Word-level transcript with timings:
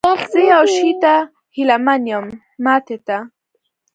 زه 0.31 0.39
یو 0.51 0.63
شي 0.75 0.89
ته 1.03 1.13
هیله 1.55 1.77
من 1.85 2.01
یم، 2.11 2.25
ماتې 2.65 2.97
ته؟ 3.07 3.17